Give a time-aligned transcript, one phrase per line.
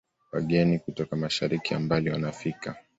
[0.31, 2.75] Wageni kutoka mashariki ya mbali wanafika